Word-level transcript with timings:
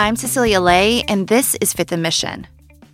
I'm 0.00 0.16
Cecilia 0.16 0.62
Lei, 0.62 1.04
and 1.08 1.28
this 1.28 1.56
is 1.60 1.74
Fifth 1.74 1.92
and 1.92 2.02
Mission. 2.02 2.46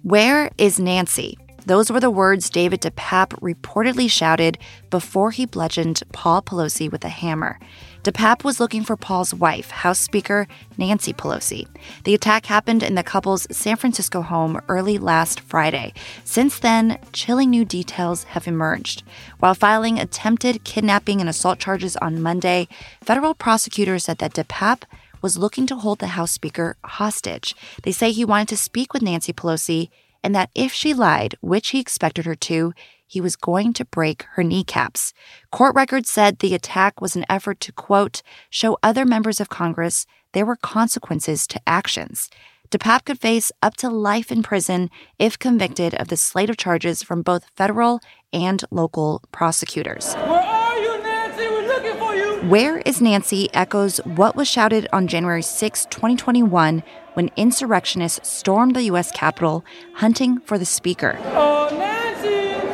Where 0.03 0.51
is 0.59 0.81
Nancy? 0.81 1.39
Those 1.65 1.89
were 1.89 2.01
the 2.01 2.11
words 2.11 2.51
David 2.51 2.81
DePape 2.81 3.39
reportedly 3.39 4.11
shouted 4.11 4.59
before 4.91 5.31
he 5.31 5.47
bludgeoned 5.47 6.03
Paul 6.13 6.43
Pelosi 6.43 6.91
with 6.91 7.05
a 7.05 7.09
hammer. 7.09 7.61
DePape 8.03 8.43
was 8.43 8.59
looking 8.59 8.83
for 8.83 8.97
Paul's 8.97 9.33
wife, 9.33 9.71
House 9.71 10.01
Speaker 10.01 10.49
Nancy 10.79 11.13
Pelosi. 11.13 11.69
The 12.03 12.15
attack 12.15 12.47
happened 12.47 12.83
in 12.83 12.97
the 12.97 13.05
couple's 13.05 13.47
San 13.57 13.77
Francisco 13.77 14.23
home 14.23 14.61
early 14.67 14.99
last 14.99 15.39
Friday. 15.39 15.93
Since 16.25 16.59
then, 16.59 16.99
chilling 17.13 17.51
new 17.51 17.65
details 17.65 18.25
have 18.25 18.49
emerged. 18.49 19.05
While 19.39 19.55
filing 19.55 20.01
attempted 20.01 20.65
kidnapping 20.65 21.21
and 21.21 21.31
assault 21.31 21.61
charges 21.61 21.97
on 21.99 22.21
Monday, 22.21 22.67
federal 23.01 23.35
prosecutors 23.35 24.05
said 24.05 24.19
that 24.19 24.35
DePape 24.35 24.83
was 25.23 25.39
looking 25.39 25.67
to 25.67 25.77
hold 25.77 25.99
the 25.99 26.09
House 26.09 26.33
Speaker 26.33 26.77
hostage. 26.85 27.55
They 27.83 27.93
say 27.93 28.13
he 28.13 28.25
wanted 28.25 28.49
to 28.49 28.57
speak 28.57 28.93
with 28.93 29.03
Nancy 29.03 29.33
Pelosi 29.33 29.91
and 30.23 30.35
that 30.35 30.51
if 30.55 30.73
she 30.73 30.93
lied, 30.93 31.37
which 31.41 31.69
he 31.69 31.81
expected 31.81 32.27
her 32.27 32.35
to, 32.35 32.73
he 33.07 33.21
was 33.21 33.37
going 33.37 33.73
to 33.75 33.85
break 33.85 34.25
her 34.33 34.43
kneecaps. 34.43 35.15
Court 35.53 35.75
records 35.75 36.11
said 36.11 36.39
the 36.39 36.55
attack 36.55 37.01
was 37.01 37.15
an 37.15 37.25
effort 37.29 37.61
to, 37.61 37.73
quote, 37.73 38.23
show 38.51 38.77
other 38.83 39.05
members 39.05 39.41
of 39.41 39.49
Congress 39.49 40.07
there 40.33 40.45
were 40.45 40.57
consequences 40.57 41.47
to 41.47 41.61
actions. 41.67 42.29
DePape 42.71 43.05
could 43.05 43.21
face 43.21 43.53
up 43.63 43.77
to 43.77 43.89
life 43.89 44.33
in 44.33 44.43
prison 44.43 44.91
if 45.19 45.39
convicted 45.39 45.95
of 45.95 46.09
the 46.09 46.17
slate 46.17 46.51
of 46.51 46.57
charges 46.57 47.03
from 47.03 47.23
both 47.23 47.47
federal 47.57 48.01
and 48.33 48.65
local 48.71 49.23
prosecutors. 49.31 50.15
Where 50.15 50.43
are 50.43 50.77
you, 50.79 51.03
Nancy? 51.03 51.49
We're 51.49 51.69
looking 51.69 51.97
for 51.97 52.15
you. 52.15 52.36
Where 52.49 52.79
is 52.79 53.01
Nancy 53.01 53.53
echoes 53.55 53.97
what 54.05 54.37
was 54.37 54.47
shouted 54.47 54.87
on 54.93 55.09
January 55.09 55.43
6, 55.43 55.87
2021, 55.87 56.85
when 57.15 57.31
insurrectionists 57.37 58.31
stormed 58.31 58.77
the 58.77 58.85
U.S. 58.85 59.11
Capitol 59.11 59.65
hunting 59.95 60.39
for 60.39 60.57
the 60.57 60.65
Speaker. 60.65 61.19
Oh, 61.25 61.69
Nancy! 61.73 62.65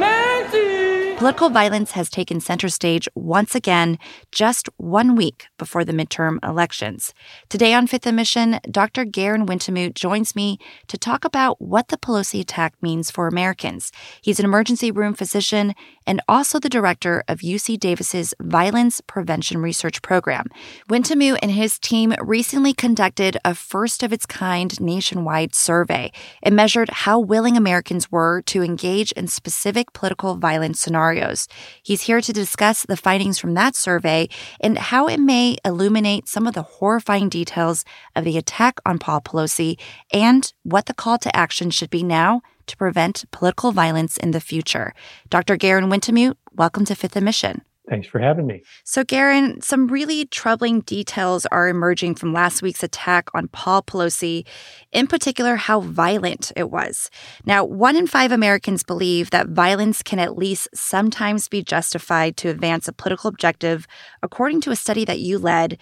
Nancy! 0.00 1.16
Political 1.16 1.50
violence 1.50 1.92
has 1.92 2.10
taken 2.10 2.40
center 2.40 2.68
stage 2.68 3.08
once 3.14 3.54
again 3.54 4.00
just 4.32 4.68
one 4.78 5.14
week 5.14 5.46
before 5.56 5.84
the 5.84 5.92
midterm 5.92 6.44
elections. 6.44 7.14
Today 7.48 7.72
on 7.72 7.86
Fifth 7.86 8.06
and 8.06 8.16
Mission, 8.16 8.58
Dr. 8.68 9.04
Garen 9.04 9.46
Wintemute 9.46 9.94
joins 9.94 10.34
me 10.34 10.58
to 10.88 10.98
talk 10.98 11.24
about 11.24 11.62
what 11.62 11.86
the 11.86 11.96
Pelosi 11.96 12.40
attack 12.40 12.74
means 12.82 13.12
for 13.12 13.28
Americans. 13.28 13.92
He's 14.22 14.40
an 14.40 14.44
emergency 14.44 14.90
room 14.90 15.14
physician 15.14 15.74
and 16.06 16.20
also 16.28 16.58
the 16.58 16.68
director 16.68 17.22
of 17.28 17.40
UC 17.40 17.78
Davis's 17.78 18.34
Violence 18.40 19.00
Prevention 19.06 19.58
Research 19.58 20.02
Program. 20.02 20.46
Wintemute 20.88 21.38
and 21.42 21.50
his 21.50 21.78
team 21.78 22.14
recently 22.20 22.72
conducted 22.72 23.36
a 23.44 23.54
first 23.54 24.02
of 24.02 24.12
its 24.12 24.26
kind 24.26 24.80
nationwide 24.80 25.54
survey. 25.54 26.12
It 26.42 26.52
measured 26.52 26.90
how 26.90 27.18
willing 27.18 27.56
Americans 27.56 28.10
were 28.10 28.42
to 28.42 28.62
engage 28.62 29.12
in 29.12 29.28
specific 29.28 29.92
political 29.92 30.36
violence 30.36 30.80
scenarios. 30.80 31.48
He's 31.82 32.02
here 32.02 32.20
to 32.20 32.32
discuss 32.32 32.84
the 32.84 32.96
findings 32.96 33.38
from 33.38 33.54
that 33.54 33.74
survey 33.74 34.28
and 34.60 34.78
how 34.78 35.06
it 35.08 35.18
may 35.18 35.56
illuminate 35.64 36.28
some 36.28 36.46
of 36.46 36.54
the 36.54 36.62
horrifying 36.62 37.28
details 37.28 37.84
of 38.14 38.24
the 38.24 38.38
attack 38.38 38.80
on 38.84 38.98
Paul 38.98 39.20
Pelosi 39.20 39.78
and 40.12 40.52
what 40.62 40.86
the 40.86 40.94
call 40.94 41.18
to 41.18 41.34
action 41.34 41.70
should 41.70 41.90
be 41.90 42.02
now 42.02 42.42
to 42.66 42.76
prevent 42.76 43.24
political 43.30 43.72
violence 43.72 44.16
in 44.16 44.30
the 44.32 44.40
future. 44.40 44.94
Dr. 45.30 45.56
Garen 45.56 45.90
Wintemute, 45.90 46.36
welcome 46.52 46.84
to 46.84 46.94
Fifth 46.94 47.16
and 47.16 47.24
Mission. 47.24 47.62
Thanks 47.88 48.08
for 48.08 48.18
having 48.18 48.46
me. 48.46 48.62
So, 48.84 49.04
Garen, 49.04 49.60
some 49.60 49.88
really 49.88 50.24
troubling 50.24 50.80
details 50.80 51.44
are 51.46 51.68
emerging 51.68 52.14
from 52.14 52.32
last 52.32 52.62
week's 52.62 52.82
attack 52.82 53.28
on 53.34 53.48
Paul 53.48 53.82
Pelosi, 53.82 54.46
in 54.90 55.06
particular, 55.06 55.56
how 55.56 55.80
violent 55.80 56.50
it 56.56 56.70
was. 56.70 57.10
Now, 57.44 57.62
one 57.62 57.94
in 57.94 58.06
five 58.06 58.32
Americans 58.32 58.82
believe 58.82 59.30
that 59.30 59.48
violence 59.48 60.02
can 60.02 60.18
at 60.18 60.38
least 60.38 60.68
sometimes 60.72 61.48
be 61.48 61.62
justified 61.62 62.38
to 62.38 62.48
advance 62.48 62.88
a 62.88 62.92
political 62.92 63.28
objective, 63.28 63.86
according 64.22 64.62
to 64.62 64.70
a 64.70 64.76
study 64.76 65.04
that 65.04 65.20
you 65.20 65.38
led. 65.38 65.78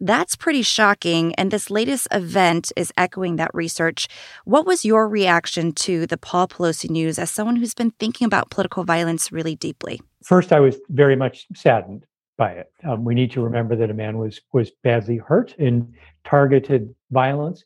That's 0.00 0.36
pretty 0.36 0.62
shocking. 0.62 1.34
And 1.36 1.50
this 1.50 1.70
latest 1.70 2.06
event 2.10 2.70
is 2.76 2.92
echoing 2.98 3.36
that 3.36 3.50
research. 3.54 4.08
What 4.44 4.66
was 4.66 4.84
your 4.84 5.08
reaction 5.08 5.72
to 5.72 6.06
the 6.06 6.18
Paul 6.18 6.48
Pelosi 6.48 6.90
news 6.90 7.18
as 7.18 7.30
someone 7.30 7.56
who's 7.56 7.74
been 7.74 7.92
thinking 7.92 8.26
about 8.26 8.50
political 8.50 8.84
violence 8.84 9.32
really 9.32 9.56
deeply? 9.56 10.00
First, 10.22 10.52
I 10.52 10.60
was 10.60 10.76
very 10.90 11.16
much 11.16 11.46
saddened 11.54 12.04
by 12.36 12.52
it. 12.52 12.70
Um, 12.84 13.04
we 13.04 13.14
need 13.14 13.30
to 13.32 13.40
remember 13.40 13.74
that 13.76 13.90
a 13.90 13.94
man 13.94 14.18
was 14.18 14.40
was 14.52 14.70
badly 14.82 15.16
hurt 15.16 15.54
in 15.58 15.94
targeted 16.24 16.94
violence. 17.10 17.64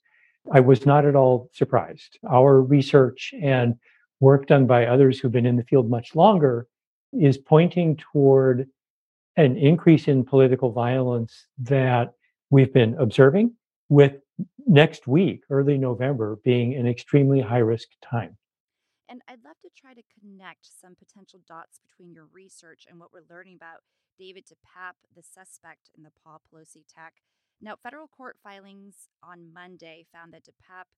I 0.53 0.61
was 0.61 0.87
not 0.87 1.05
at 1.05 1.17
all 1.17 1.51
surprised. 1.53 2.19
Our 2.31 2.63
research 2.63 3.35
and 3.43 3.75
work 4.21 4.47
done 4.47 4.67
by 4.67 4.87
others 4.87 5.19
who've 5.19 5.33
been 5.33 5.47
in 5.47 5.57
the 5.57 5.65
field 5.65 5.91
much 5.91 6.15
longer 6.15 6.69
is 7.13 7.39
pointing 7.39 7.97
toward 7.97 8.69
an 9.37 9.57
increase 9.57 10.07
in 10.07 10.25
political 10.25 10.71
violence 10.71 11.47
that 11.59 12.13
we've 12.51 12.73
been 12.73 12.97
observing, 12.99 13.55
with 13.89 14.15
next 14.67 15.07
week, 15.07 15.43
early 15.51 15.79
November, 15.79 16.39
being 16.45 16.75
an 16.75 16.87
extremely 16.87 17.41
high 17.41 17.59
risk 17.59 17.89
time. 18.03 18.37
And 19.09 19.23
I'd 19.27 19.45
love 19.45 19.59
to 19.63 19.71
try 19.77 19.95
to 19.95 20.03
connect 20.21 20.69
some 20.81 20.95
potential 20.95 21.41
dots 21.49 21.81
between 21.81 22.13
your 22.13 22.27
research 22.33 22.87
and 22.89 23.01
what 23.01 23.13
we're 23.13 23.35
learning 23.35 23.57
about 23.57 23.81
David 24.19 24.45
DePape, 24.47 25.01
the 25.17 25.23
suspect 25.23 25.91
in 25.97 26.05
the 26.05 26.13
Paul 26.23 26.41
Pelosi 26.47 26.85
attack. 26.89 27.15
Now, 27.61 27.75
federal 27.83 28.07
court 28.07 28.37
filings 28.43 29.09
on 29.23 29.53
Monday 29.53 30.07
found 30.13 30.33
that 30.33 30.45
DePape 30.45 30.91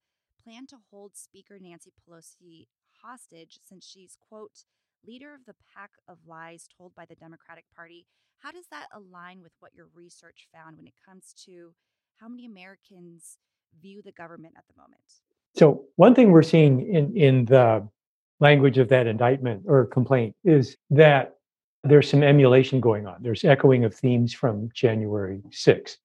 planned 0.44 0.68
to 0.70 0.76
hold 0.90 1.12
Speaker 1.16 1.58
Nancy 1.60 1.92
Pelosi 1.92 2.66
hostage 3.02 3.58
since 3.64 3.86
she's, 3.86 4.16
quote, 4.28 4.64
leader 5.06 5.34
of 5.34 5.46
the 5.46 5.54
pack 5.74 5.90
of 6.06 6.18
lies 6.26 6.68
told 6.76 6.94
by 6.94 7.04
the 7.04 7.14
Democratic 7.14 7.64
Party. 7.74 8.06
How 8.42 8.50
does 8.50 8.66
that 8.72 8.88
align 8.92 9.40
with 9.40 9.52
what 9.60 9.70
your 9.72 9.86
research 9.94 10.48
found 10.52 10.76
when 10.76 10.88
it 10.88 10.94
comes 11.06 11.32
to 11.44 11.72
how 12.16 12.28
many 12.28 12.44
Americans 12.44 13.38
view 13.80 14.02
the 14.04 14.10
government 14.10 14.54
at 14.56 14.64
the 14.66 14.80
moment? 14.80 15.00
So, 15.54 15.84
one 15.94 16.12
thing 16.12 16.32
we're 16.32 16.42
seeing 16.42 16.80
in, 16.92 17.16
in 17.16 17.44
the 17.44 17.86
language 18.40 18.78
of 18.78 18.88
that 18.88 19.06
indictment 19.06 19.62
or 19.66 19.86
complaint 19.86 20.34
is 20.42 20.76
that 20.90 21.36
there's 21.84 22.08
some 22.08 22.24
emulation 22.24 22.80
going 22.80 23.06
on. 23.06 23.16
There's 23.20 23.44
echoing 23.44 23.84
of 23.84 23.94
themes 23.94 24.34
from 24.34 24.70
January 24.74 25.40
6th. 25.50 25.98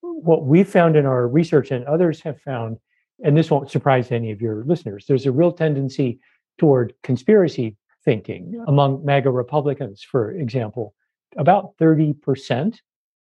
What 0.00 0.44
we 0.44 0.62
found 0.62 0.94
in 0.94 1.06
our 1.06 1.26
research 1.26 1.72
and 1.72 1.84
others 1.86 2.20
have 2.20 2.40
found, 2.40 2.78
and 3.24 3.36
this 3.36 3.50
won't 3.50 3.70
surprise 3.70 4.12
any 4.12 4.30
of 4.30 4.40
your 4.40 4.62
listeners, 4.64 5.06
there's 5.08 5.26
a 5.26 5.32
real 5.32 5.50
tendency 5.50 6.20
toward 6.56 6.94
conspiracy 7.02 7.76
thinking 8.04 8.62
among 8.68 9.04
MAGA 9.04 9.30
Republicans, 9.30 10.04
for 10.04 10.30
example. 10.30 10.94
About 11.36 11.76
30% 11.78 12.78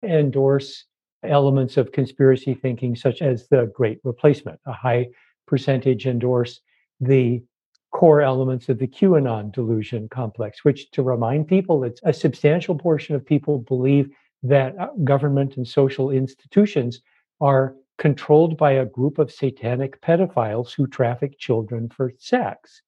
endorse 0.02 0.84
elements 1.22 1.76
of 1.76 1.92
conspiracy 1.92 2.54
thinking, 2.54 2.94
such 2.96 3.22
as 3.22 3.48
the 3.48 3.70
Great 3.74 4.00
Replacement. 4.04 4.60
A 4.66 4.72
high 4.72 5.08
percentage 5.46 6.06
endorse 6.06 6.60
the 7.00 7.42
core 7.90 8.20
elements 8.20 8.68
of 8.68 8.78
the 8.78 8.86
QAnon 8.86 9.52
delusion 9.52 10.08
complex, 10.08 10.64
which, 10.64 10.90
to 10.92 11.02
remind 11.02 11.48
people, 11.48 11.84
it's 11.84 12.00
a 12.04 12.12
substantial 12.12 12.76
portion 12.76 13.14
of 13.14 13.24
people 13.24 13.58
believe 13.60 14.10
that 14.42 14.78
uh, 14.78 14.88
government 15.04 15.56
and 15.56 15.66
social 15.66 16.10
institutions 16.10 17.00
are 17.40 17.74
controlled 17.98 18.56
by 18.56 18.72
a 18.72 18.86
group 18.86 19.18
of 19.18 19.32
satanic 19.32 20.00
pedophiles 20.00 20.72
who 20.72 20.86
traffic 20.86 21.38
children 21.38 21.88
for 21.88 22.12
sex. 22.18 22.82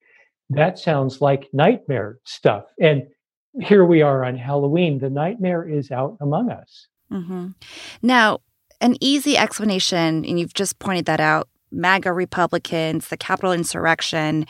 That 0.51 0.79
sounds 0.79 1.21
like 1.21 1.49
nightmare 1.53 2.19
stuff. 2.25 2.67
And 2.81 3.09
here 3.61 3.85
we 3.85 4.03
are 4.03 4.25
on 4.25 4.37
Halloween. 4.37 4.99
The 4.99 5.11
nightmare 5.11 5.69
is 5.69 5.91
out 5.91 6.17
among 6.21 6.51
us. 6.51 6.87
Mm-hmm. 7.13 7.49
Now, 8.03 8.41
an 8.81 8.97
easy 9.01 9.37
explanation, 9.37 10.25
and 10.25 10.39
you've 10.39 10.55
just 10.55 10.79
pointed 10.79 11.07
that 11.07 11.21
out 11.21 11.49
MAGA 11.73 12.13
Republicans, 12.13 13.09
the 13.09 13.17
Capitol 13.17 13.53
insurrection. 13.53 14.47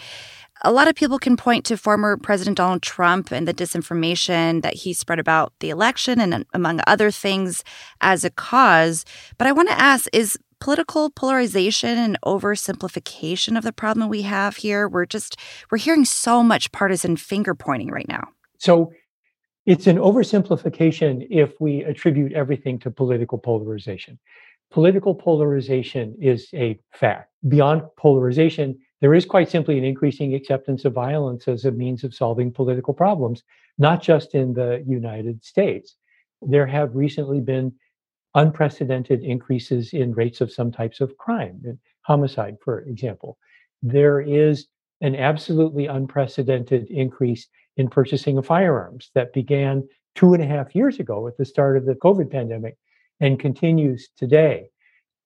a 0.62 0.72
lot 0.72 0.88
of 0.88 0.94
people 0.94 1.18
can 1.18 1.36
point 1.38 1.64
to 1.64 1.76
former 1.76 2.18
President 2.18 2.58
Donald 2.58 2.82
Trump 2.82 3.30
and 3.30 3.48
the 3.48 3.54
disinformation 3.54 4.62
that 4.62 4.74
he 4.74 4.92
spread 4.92 5.18
about 5.18 5.54
the 5.60 5.70
election 5.70 6.20
and 6.20 6.44
among 6.52 6.80
other 6.86 7.10
things 7.10 7.64
as 8.02 8.24
a 8.24 8.30
cause. 8.30 9.06
But 9.38 9.46
I 9.46 9.52
want 9.52 9.70
to 9.70 9.80
ask 9.80 10.06
is 10.12 10.38
political 10.60 11.08
polarization 11.10 11.96
and 11.96 12.18
oversimplification 12.24 13.56
of 13.56 13.64
the 13.64 13.72
problem 13.72 14.08
we 14.08 14.22
have 14.22 14.56
here? 14.56 14.86
We're 14.88 15.06
just 15.06 15.36
we're 15.70 15.78
hearing 15.78 16.04
so 16.04 16.42
much 16.42 16.72
partisan 16.72 17.16
finger 17.16 17.54
pointing 17.54 17.90
right 17.90 18.08
now. 18.08 18.28
So 18.60 18.92
it's 19.66 19.86
an 19.86 19.96
oversimplification 19.96 21.26
if 21.30 21.60
we 21.60 21.82
attribute 21.84 22.32
everything 22.32 22.78
to 22.80 22.90
political 22.90 23.38
polarization. 23.38 24.18
Political 24.70 25.14
polarization 25.16 26.14
is 26.20 26.48
a 26.54 26.78
fact. 26.92 27.32
Beyond 27.48 27.82
polarization, 27.96 28.78
there 29.00 29.14
is 29.14 29.24
quite 29.24 29.50
simply 29.50 29.78
an 29.78 29.84
increasing 29.84 30.34
acceptance 30.34 30.84
of 30.84 30.92
violence 30.92 31.48
as 31.48 31.64
a 31.64 31.72
means 31.72 32.04
of 32.04 32.14
solving 32.14 32.52
political 32.52 32.92
problems, 32.94 33.42
not 33.78 34.02
just 34.02 34.34
in 34.34 34.52
the 34.52 34.84
United 34.86 35.42
States. 35.42 35.96
There 36.42 36.66
have 36.66 36.94
recently 36.94 37.40
been 37.40 37.72
unprecedented 38.34 39.24
increases 39.24 39.92
in 39.94 40.12
rates 40.12 40.40
of 40.40 40.52
some 40.52 40.70
types 40.70 41.00
of 41.00 41.16
crime, 41.16 41.78
homicide, 42.02 42.56
for 42.62 42.80
example. 42.82 43.38
There 43.82 44.20
is 44.20 44.68
an 45.00 45.16
absolutely 45.16 45.86
unprecedented 45.86 46.88
increase 46.90 47.48
in 47.80 47.88
purchasing 47.88 48.38
of 48.38 48.46
firearms 48.46 49.10
that 49.14 49.32
began 49.32 49.88
two 50.14 50.34
and 50.34 50.42
a 50.42 50.46
half 50.46 50.74
years 50.74 51.00
ago 51.00 51.26
at 51.26 51.36
the 51.36 51.44
start 51.44 51.76
of 51.76 51.86
the 51.86 51.94
COVID 51.94 52.30
pandemic 52.30 52.76
and 53.18 53.40
continues 53.40 54.08
today. 54.16 54.68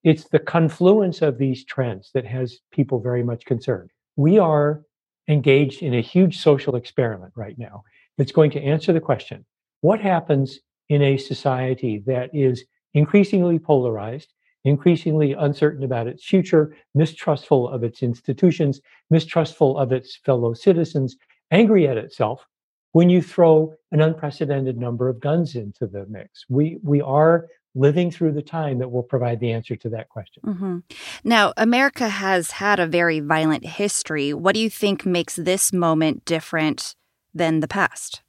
It's 0.05 0.25
the 0.25 0.39
confluence 0.39 1.21
of 1.21 1.39
these 1.39 1.65
trends 1.65 2.11
that 2.15 2.25
has 2.25 2.61
people 2.71 3.01
very 3.01 3.23
much 3.23 3.45
concerned. 3.45 3.91
We 4.17 4.39
are 4.39 4.83
engaged 5.29 5.83
in 5.83 5.95
a 5.95 6.01
huge 6.01 6.39
social 6.39 6.77
experiment 6.77 7.33
right 7.35 7.59
now 7.59 7.83
that's 8.17 8.33
going 8.33 8.51
to 8.53 8.63
answer 8.63 8.93
the 8.93 9.01
question 9.01 9.45
what 9.81 10.01
happens 10.01 10.61
in 10.89 11.03
a 11.03 11.17
society 11.19 12.03
that 12.07 12.31
is 12.33 12.65
increasingly 12.95 13.59
polarized, 13.59 14.33
increasingly 14.65 15.33
uncertain 15.33 15.83
about 15.83 16.07
its 16.07 16.25
future, 16.25 16.77
mistrustful 16.95 17.69
of 17.69 17.83
its 17.83 18.03
institutions, 18.03 18.81
mistrustful 19.11 19.77
of 19.77 19.93
its 19.93 20.17
fellow 20.25 20.55
citizens, 20.55 21.17
angry 21.51 21.87
at 21.89 21.97
itself 21.97 22.47
when 22.93 23.11
you 23.11 23.21
throw 23.21 23.75
an 23.93 24.01
unprecedented 24.01 24.79
number 24.79 25.09
of 25.09 25.21
guns 25.21 25.55
into 25.57 25.87
the 25.87 26.07
mix. 26.07 26.45
We 26.49 26.79
we 26.83 27.01
are 27.01 27.47
living 27.75 28.11
through 28.11 28.33
the 28.33 28.43
time 28.43 28.79
that 28.79 28.91
will 28.91 29.03
provide 29.03 29.41
the 29.41 29.51
answer 29.51 29.75
to 29.75 29.89
that 29.89 30.09
question. 30.09 30.43
Mm-hmm. 30.47 30.79
Now, 31.25 31.53
America 31.57 32.09
has 32.09 32.53
had 32.53 32.79
a 32.79 32.87
very 32.87 33.19
violent 33.19 33.67
history. 33.67 34.33
What 34.33 34.55
do 34.55 34.61
you 34.61 34.71
think 34.71 35.05
makes 35.05 35.35
this 35.35 35.73
moment 35.73 36.25
different 36.25 36.95
than 37.35 37.61
the 37.61 37.69
past? 37.69 38.23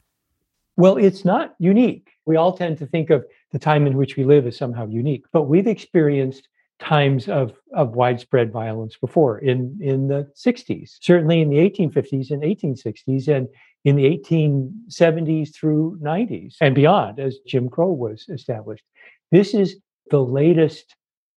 Well, 0.77 0.97
it's 0.97 1.23
not 1.23 1.56
unique. 1.59 2.09
We 2.25 2.38
all 2.38 2.57
tend 2.57 2.79
to 2.79 2.88
think 2.88 3.12
of 3.12 3.23
the 3.51 3.59
time 3.59 3.85
in 3.85 3.95
which 3.97 4.17
we 4.17 4.23
live 4.23 4.47
as 4.47 4.57
somehow 4.57 4.88
unique, 4.88 5.25
but 5.31 5.44
we've 5.44 5.67
experienced 5.67 6.50
times 6.80 7.27
of, 7.30 7.54
of 7.74 7.95
widespread 7.95 8.51
violence 8.51 8.98
before 8.98 9.39
in, 9.39 9.77
in 9.81 10.07
the 10.07 10.30
60s, 10.36 10.98
certainly 11.01 11.42
in 11.42 11.50
the 11.50 11.57
1850s 11.57 12.31
and 12.31 12.44
1860s, 12.44 13.27
and 13.27 13.48
in 13.86 13.95
the 13.95 14.06
1870s 14.06 15.54
through 15.54 15.98
90s 16.01 16.56
and 16.60 16.75
beyond 16.75 17.19
as 17.19 17.38
Jim 17.48 17.69
Crow 17.69 17.92
was 17.92 18.25
established. 18.30 18.83
This 19.31 19.54
is 19.54 19.77
the 20.10 20.22
latest 20.22 20.95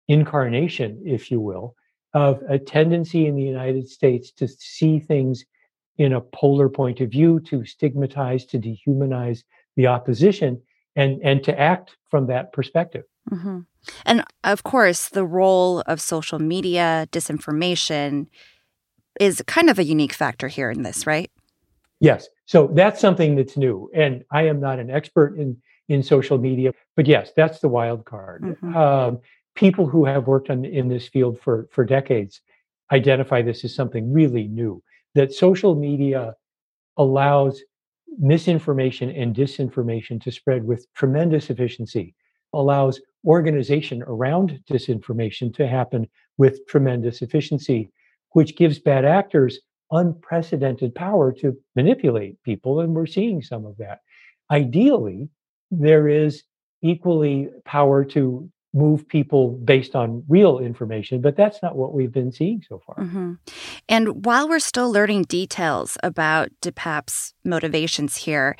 incarnation, 0.09 1.03
if 1.05 1.31
you 1.31 1.41
will, 1.41 1.77
of 2.15 2.43
a 2.49 2.59
tendency 2.59 3.27
in 3.27 3.37
the 3.37 3.43
United 3.43 3.89
States 3.89 4.33
to 4.33 4.49
see 4.49 4.99
things 4.99 5.45
in 5.99 6.13
a 6.13 6.21
polar 6.21 6.69
point 6.69 7.01
of 7.01 7.11
view, 7.11 7.41
to 7.41 7.65
stigmatize, 7.65 8.45
to 8.47 8.59
dehumanize 8.59 9.43
the 9.77 9.87
opposition, 9.87 10.61
and, 10.97 11.21
and 11.23 11.45
to 11.45 11.59
act 11.59 11.97
from 12.09 12.27
that 12.27 12.53
perspective. 12.53 13.05
Mm-hmm. 13.31 13.61
And 14.05 14.25
of 14.45 14.63
course, 14.65 15.09
the 15.09 15.25
role 15.25 15.81
of 15.83 16.01
social 16.01 16.39
media, 16.39 17.09
disinformation, 17.13 18.27
is 19.21 19.43
kind 19.47 19.71
of 19.71 19.79
a 19.79 19.85
unique 19.85 20.13
factor 20.13 20.49
here 20.49 20.71
in 20.71 20.83
this, 20.83 21.07
right? 21.07 21.31
Yes. 22.01 22.29
So 22.47 22.71
that's 22.75 23.01
something 23.01 23.35
that's 23.35 23.57
new. 23.57 23.91
And 23.95 24.25
I 24.31 24.43
am 24.47 24.61
not 24.61 24.79
an 24.79 24.91
expert 24.91 25.37
in 25.39 25.57
in 25.89 26.03
social 26.03 26.39
media. 26.39 26.73
But 26.97 27.07
yes, 27.07 27.33
that's 27.35 27.61
the 27.61 27.69
wild 27.69 28.05
card. 28.05 28.43
Mm-hmm. 28.43 28.77
Um, 28.77 29.19
people 29.55 29.87
who 29.87 30.05
have 30.05 30.27
worked 30.27 30.51
on 30.51 30.65
in 30.65 30.89
this 30.89 31.09
field 31.09 31.41
for 31.41 31.69
for 31.73 31.85
decades 31.85 32.41
identify 32.93 33.43
this 33.43 33.65
as 33.65 33.75
something 33.75 34.13
really 34.13 34.49
new. 34.49 34.83
That 35.15 35.33
social 35.33 35.75
media 35.75 36.35
allows 36.97 37.63
misinformation 38.19 39.11
and 39.11 39.35
disinformation 39.35 40.21
to 40.23 40.33
spread 40.33 40.65
with 40.65 40.87
tremendous 40.95 41.51
efficiency, 41.51 42.15
allows 42.53 43.01
organization 43.27 44.03
around 44.07 44.61
disinformation 44.71 45.55
to 45.55 45.67
happen 45.67 46.09
with 46.37 46.67
tremendous 46.67 47.23
efficiency, 47.23 47.91
which 48.33 48.57
gives 48.57 48.79
bad 48.79 49.05
actors 49.05 49.59
unprecedented 49.91 50.95
power 50.95 51.33
to 51.33 51.57
manipulate 51.75 52.43
people. 52.43 52.81
And 52.81 52.95
we're 52.95 53.07
seeing 53.07 53.43
some 53.43 53.65
of 53.67 53.77
that. 53.79 54.01
Ideally, 54.51 55.29
there 55.71 56.09
is 56.09 56.45
equally 56.83 57.51
power 57.65 58.05
to 58.05 58.51
move 58.75 59.09
people 59.09 59.53
based 59.65 59.97
on 59.97 60.23
real 60.29 60.59
information, 60.59 61.21
but 61.21 61.37
that's 61.37 61.63
not 61.63 61.75
what 61.75 61.95
we've 61.95 62.13
been 62.13 62.31
seeing 62.31 62.63
so 62.69 62.81
far. 62.87 62.97
Mm-hmm. 62.97 63.35
And 63.89 64.25
while 64.27 64.49
we're 64.49 64.59
still 64.59 64.93
learning 64.93 65.25
details 65.25 65.97
about 66.03 66.51
DePape's 66.61 67.33
motivations 67.45 68.17
here, 68.17 68.57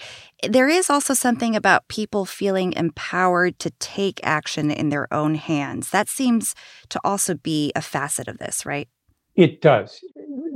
there 0.49 0.69
is 0.69 0.89
also 0.89 1.13
something 1.13 1.55
about 1.55 1.89
people 1.89 2.25
feeling 2.25 2.73
empowered 2.73 3.59
to 3.59 3.71
take 3.79 4.21
action 4.23 4.71
in 4.71 4.89
their 4.89 5.13
own 5.13 5.35
hands. 5.35 5.91
That 5.91 6.09
seems 6.09 6.55
to 6.89 7.01
also 7.05 7.35
be 7.35 7.73
a 7.77 7.83
facet 7.83 8.29
of 8.29 8.39
this, 8.39 8.65
right? 8.65 8.89
It 9.37 9.61
does. 9.61 10.01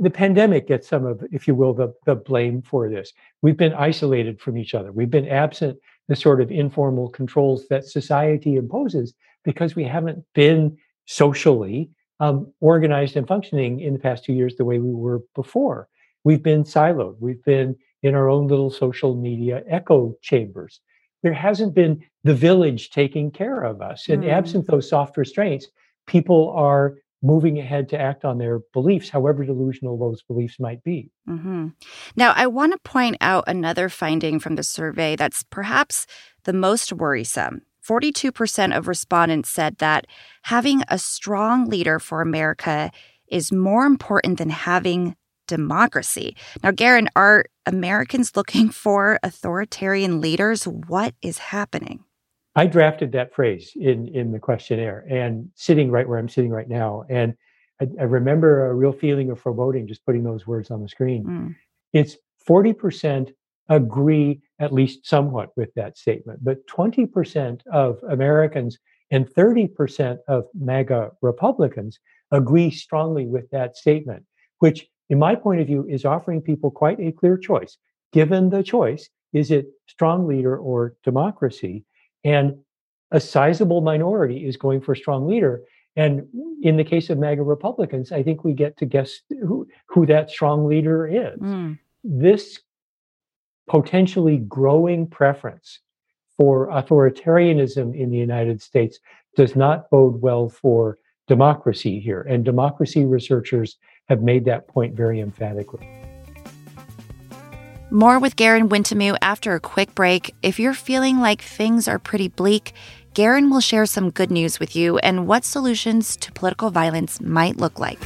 The 0.01 0.09
pandemic 0.09 0.67
gets 0.67 0.89
some 0.89 1.05
of, 1.05 1.23
if 1.31 1.47
you 1.47 1.55
will, 1.55 1.73
the, 1.73 1.93
the 2.05 2.15
blame 2.15 2.61
for 2.63 2.89
this. 2.89 3.13
We've 3.41 3.55
been 3.55 3.73
isolated 3.73 4.41
from 4.41 4.57
each 4.57 4.73
other. 4.73 4.91
We've 4.91 5.09
been 5.09 5.29
absent 5.29 5.79
the 6.09 6.15
sort 6.15 6.41
of 6.41 6.51
informal 6.51 7.09
controls 7.09 7.67
that 7.69 7.85
society 7.85 8.55
imposes 8.55 9.13
because 9.43 9.75
we 9.75 9.83
haven't 9.83 10.23
been 10.33 10.77
socially 11.05 11.89
um, 12.19 12.51
organized 12.61 13.15
and 13.15 13.27
functioning 13.27 13.79
in 13.79 13.93
the 13.93 13.99
past 13.99 14.23
two 14.23 14.33
years 14.33 14.55
the 14.55 14.65
way 14.65 14.79
we 14.79 14.93
were 14.93 15.21
before. 15.35 15.87
We've 16.23 16.43
been 16.43 16.63
siloed. 16.63 17.17
We've 17.19 17.43
been 17.43 17.75
in 18.01 18.15
our 18.15 18.29
own 18.29 18.47
little 18.47 18.69
social 18.69 19.15
media 19.15 19.63
echo 19.69 20.15
chambers. 20.21 20.79
There 21.21 21.33
hasn't 21.33 21.73
been 21.73 22.03
the 22.23 22.33
village 22.33 22.89
taking 22.89 23.31
care 23.31 23.63
of 23.63 23.81
us. 23.81 24.07
And 24.09 24.23
mm. 24.23 24.31
absent 24.31 24.67
those 24.67 24.89
soft 24.89 25.17
restraints, 25.17 25.67
people 26.07 26.51
are 26.55 26.95
moving 27.21 27.57
ahead 27.57 27.87
to 27.89 27.99
act 27.99 28.25
on 28.25 28.37
their 28.37 28.59
beliefs, 28.73 29.09
however 29.09 29.45
delusional 29.45 29.97
those 29.97 30.21
beliefs 30.23 30.59
might 30.59 30.83
be. 30.83 31.09
Mm-hmm. 31.27 31.69
Now, 32.17 32.33
I 32.35 32.47
want 32.47 32.73
to 32.73 32.79
point 32.79 33.15
out 33.21 33.45
another 33.47 33.87
finding 33.87 34.39
from 34.39 34.55
the 34.55 34.63
survey 34.63 35.15
that's 35.15 35.43
perhaps 35.43 36.05
the 36.43 36.53
most 36.53 36.91
worrisome. 36.91 37.61
42% 37.87 38.77
of 38.77 38.87
respondents 38.87 39.49
said 39.49 39.77
that 39.77 40.07
having 40.43 40.83
a 40.87 40.97
strong 40.97 41.69
leader 41.69 41.99
for 41.99 42.21
America 42.21 42.91
is 43.27 43.51
more 43.51 43.85
important 43.85 44.37
than 44.37 44.49
having 44.49 45.15
democracy. 45.47 46.35
Now, 46.63 46.71
Garen, 46.71 47.09
are 47.15 47.45
Americans 47.65 48.35
looking 48.35 48.69
for 48.69 49.19
authoritarian 49.23 50.21
leaders? 50.21 50.65
What 50.65 51.15
is 51.21 51.37
happening? 51.37 52.03
I 52.55 52.67
drafted 52.67 53.11
that 53.13 53.33
phrase 53.33 53.71
in 53.75 54.07
in 54.09 54.31
the 54.31 54.39
questionnaire 54.39 55.05
and 55.09 55.49
sitting 55.55 55.89
right 55.89 56.07
where 56.07 56.19
I'm 56.19 56.29
sitting 56.29 56.51
right 56.51 56.69
now. 56.69 57.03
And 57.09 57.33
I, 57.81 57.87
I 57.99 58.03
remember 58.03 58.67
a 58.67 58.75
real 58.75 58.91
feeling 58.91 59.31
of 59.31 59.39
foreboding 59.39 59.87
just 59.87 60.05
putting 60.05 60.23
those 60.23 60.45
words 60.45 60.69
on 60.69 60.81
the 60.81 60.87
screen. 60.87 61.25
Mm. 61.25 61.55
It's 61.93 62.17
40% 62.47 63.33
agree 63.69 64.41
at 64.59 64.73
least 64.73 65.05
somewhat 65.05 65.49
with 65.55 65.73
that 65.75 65.97
statement, 65.97 66.43
but 66.43 66.65
20% 66.67 67.61
of 67.71 67.99
Americans 68.09 68.77
and 69.11 69.27
30% 69.27 70.17
of 70.27 70.45
MAGA 70.53 71.11
Republicans 71.21 71.99
agree 72.31 72.71
strongly 72.71 73.25
with 73.25 73.49
that 73.51 73.77
statement, 73.77 74.25
which, 74.59 74.87
in 75.09 75.19
my 75.19 75.35
point 75.35 75.61
of 75.61 75.67
view, 75.67 75.85
is 75.87 76.05
offering 76.05 76.41
people 76.41 76.71
quite 76.71 76.99
a 76.99 77.11
clear 77.11 77.37
choice. 77.37 77.77
Given 78.11 78.49
the 78.49 78.63
choice, 78.63 79.09
is 79.33 79.51
it 79.51 79.67
strong 79.87 80.27
leader 80.27 80.57
or 80.57 80.95
democracy? 81.03 81.85
And 82.23 82.57
a 83.11 83.19
sizable 83.19 83.81
minority 83.81 84.45
is 84.45 84.57
going 84.57 84.81
for 84.81 84.95
strong 84.95 85.27
leader. 85.27 85.61
And 85.95 86.27
in 86.63 86.77
the 86.77 86.83
case 86.83 87.09
of 87.11 87.19
MAGA 87.19 87.43
Republicans, 87.43 88.11
I 88.11 88.23
think 88.23 88.43
we 88.43 88.53
get 88.53 88.77
to 88.77 88.85
guess 88.85 89.19
who, 89.29 89.67
who 89.87 90.05
that 90.07 90.31
strong 90.31 90.65
leader 90.67 91.07
is. 91.07 91.39
Mm. 91.39 91.77
This 92.03 92.59
potentially 93.67 94.37
growing 94.37 95.07
preference 95.07 95.79
for 96.37 96.67
authoritarianism 96.67 97.97
in 97.97 98.09
the 98.09 98.17
United 98.17 98.61
States 98.61 98.99
does 99.35 99.55
not 99.55 99.89
bode 99.89 100.21
well 100.21 100.49
for 100.49 100.97
democracy 101.27 101.99
here. 101.99 102.21
And 102.21 102.43
democracy 102.43 103.05
researchers 103.05 103.77
have 104.09 104.21
made 104.21 104.45
that 104.45 104.67
point 104.67 104.95
very 104.95 105.19
emphatically. 105.19 105.87
More 107.91 108.17
with 108.17 108.35
Garen 108.35 108.69
Wintemute 108.69 109.17
after 109.21 109.53
a 109.53 109.59
quick 109.59 109.93
break. 109.93 110.33
If 110.41 110.59
you're 110.59 110.73
feeling 110.73 111.19
like 111.19 111.41
things 111.41 111.87
are 111.87 111.99
pretty 111.99 112.27
bleak, 112.27 112.73
Garen 113.13 113.51
will 113.51 113.59
share 113.59 113.85
some 113.85 114.09
good 114.09 114.31
news 114.31 114.59
with 114.59 114.75
you 114.75 114.97
and 114.97 115.27
what 115.27 115.45
solutions 115.45 116.15
to 116.17 116.31
political 116.31 116.71
violence 116.71 117.21
might 117.21 117.57
look 117.57 117.79
like. 117.79 117.99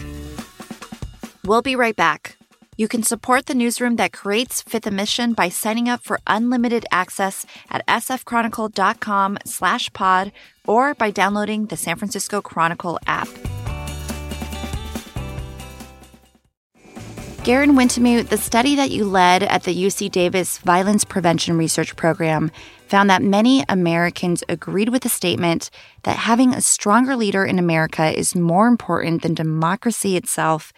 We'll 1.46 1.62
be 1.62 1.78
right 1.78 1.96
back. 1.96 2.37
You 2.80 2.88
can 2.88 3.02
support 3.02 3.48
the 3.48 3.56
newsroom 3.56 3.96
that 3.96 4.14
creates 4.14 4.62
Fifth 4.62 4.86
and 4.86 4.96
Mission 4.96 5.34
by 5.34 5.50
signing 5.50 5.90
up 5.90 6.04
for 6.04 6.20
unlimited 6.28 6.86
access 6.92 7.44
at 7.72 7.84
sfchronicle.com 7.88 9.40
slash 9.46 9.92
pod 9.94 10.32
or 10.68 10.94
by 10.94 11.10
downloading 11.10 11.66
the 11.66 11.76
San 11.76 11.96
Francisco 11.96 12.40
Chronicle 12.40 13.00
app. 13.08 13.28
Garen 17.44 17.76
Wintemute, 17.76 18.28
the 18.28 18.38
study 18.38 18.76
that 18.76 18.92
you 18.92 19.06
led 19.06 19.42
at 19.42 19.64
the 19.64 19.74
UC 19.74 20.12
Davis 20.12 20.60
Violence 20.60 21.04
Prevention 21.04 21.58
Research 21.58 21.96
Program 21.96 22.52
found 22.88 23.10
that 23.10 23.24
many 23.24 23.64
Americans 23.70 24.44
agreed 24.50 24.90
with 24.90 25.02
the 25.02 25.10
statement 25.10 25.72
that 26.04 26.18
having 26.18 26.54
a 26.54 26.62
stronger 26.62 27.16
leader 27.16 27.44
in 27.44 27.58
America 27.58 28.16
is 28.16 28.36
more 28.36 28.68
important 28.68 29.24
than 29.24 29.34
democracy 29.34 30.16
itself. 30.16 30.72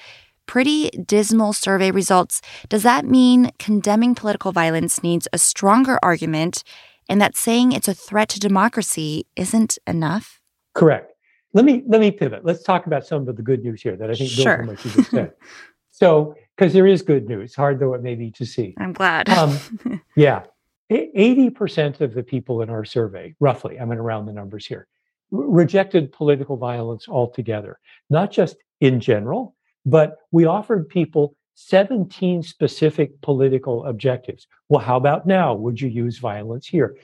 Pretty 0.49 0.89
dismal 0.89 1.53
survey 1.53 1.91
results. 1.91 2.41
Does 2.69 2.81
that 2.81 3.05
mean 3.05 3.51
condemning 3.59 4.15
political 4.15 4.51
violence 4.51 5.03
needs 5.03 5.27
a 5.31 5.37
stronger 5.37 5.99
argument 6.01 6.63
and 7.07 7.21
that 7.21 7.37
saying 7.37 7.71
it's 7.71 7.87
a 7.87 7.93
threat 7.93 8.29
to 8.29 8.39
democracy 8.39 9.27
isn't 9.35 9.77
enough? 9.85 10.41
Correct. 10.73 11.13
Let 11.53 11.65
me 11.65 11.83
let 11.85 12.01
me 12.01 12.09
pivot. 12.09 12.43
Let's 12.43 12.63
talk 12.63 12.87
about 12.87 13.05
some 13.05 13.27
of 13.27 13.37
the 13.37 13.43
good 13.43 13.63
news 13.63 13.83
here 13.83 13.95
that 13.95 14.09
I 14.09 14.15
think 14.15 14.31
sure. 14.31 14.65
you 14.65 14.75
just 14.75 15.11
said. 15.11 15.33
so 15.91 16.33
because 16.57 16.73
there 16.73 16.87
is 16.87 17.03
good 17.03 17.29
news, 17.29 17.53
hard 17.53 17.79
though 17.79 17.93
it 17.93 18.01
may 18.01 18.15
be 18.15 18.31
to 18.31 18.43
see. 18.43 18.73
I'm 18.79 18.93
glad. 18.93 19.29
um, 19.29 19.55
yeah. 20.15 20.45
80% 20.91 22.01
of 22.01 22.15
the 22.15 22.23
people 22.23 22.63
in 22.63 22.71
our 22.71 22.85
survey, 22.85 23.35
roughly, 23.39 23.79
I'm 23.79 23.85
going 23.85 23.97
to 23.97 24.01
round 24.01 24.27
the 24.27 24.33
numbers 24.33 24.65
here, 24.65 24.87
rejected 25.29 26.11
political 26.11 26.57
violence 26.57 27.07
altogether, 27.07 27.77
not 28.09 28.31
just 28.31 28.55
in 28.81 28.99
general, 28.99 29.55
but 29.85 30.17
we 30.31 30.45
offered 30.45 30.89
people 30.89 31.35
17 31.55 32.41
specific 32.43 33.19
political 33.21 33.85
objectives. 33.85 34.47
Well, 34.69 34.79
how 34.79 34.95
about 34.95 35.27
now? 35.27 35.53
Would 35.53 35.81
you 35.81 35.89
use 35.89 36.17
violence 36.17 36.65
here? 36.65 36.95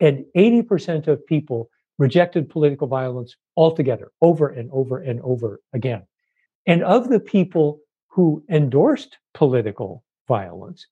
And 0.00 0.24
80% 0.34 1.06
of 1.06 1.26
people 1.26 1.68
rejected 1.98 2.48
political 2.48 2.86
violence 2.86 3.36
altogether, 3.58 4.10
over 4.22 4.48
and 4.48 4.70
over 4.72 5.00
and 5.02 5.20
over 5.20 5.60
again. 5.74 6.02
And 6.66 6.82
of 6.82 7.10
the 7.10 7.20
people 7.20 7.80
who 8.08 8.42
endorsed 8.48 9.18
political 9.34 10.02
violence, 10.26 10.86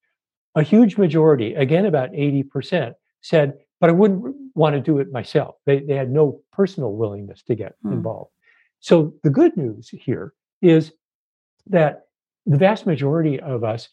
a 0.54 0.62
huge 0.62 0.98
majority, 0.98 1.54
again 1.54 1.86
about 1.86 2.12
80%, 2.12 2.92
said, 3.22 3.54
but 3.80 3.88
I 3.88 3.92
wouldn't 3.94 4.34
want 4.54 4.74
to 4.74 4.80
do 4.80 4.98
it 4.98 5.10
myself. 5.10 5.54
They, 5.64 5.80
they 5.80 5.94
had 5.94 6.10
no 6.10 6.42
personal 6.52 6.92
willingness 6.92 7.42
to 7.44 7.54
get 7.54 7.74
hmm. 7.82 7.92
involved. 7.92 8.32
So 8.80 9.14
the 9.22 9.30
good 9.30 9.56
news 9.56 9.88
here 9.88 10.34
is 10.60 10.92
that 11.68 12.06
the 12.46 12.56
vast 12.56 12.86
majority 12.86 13.38
of 13.40 13.64
us 13.64 13.88